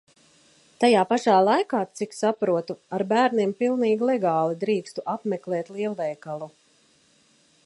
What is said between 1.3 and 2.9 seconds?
laikā, cik saprotu,